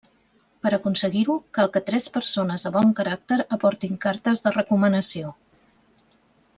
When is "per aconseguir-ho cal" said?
0.67-1.69